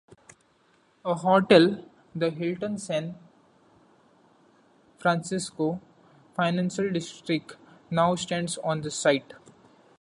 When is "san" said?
2.79-3.19